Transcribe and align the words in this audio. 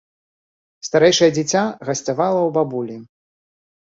Старэйшае 0.87 1.29
дзіця 1.35 1.61
гасцявала 1.89 2.39
ў 2.39 2.49
бабулі. 2.57 2.97